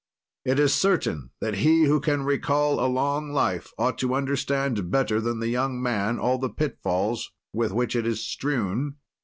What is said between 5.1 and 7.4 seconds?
than the young man all the pitfalls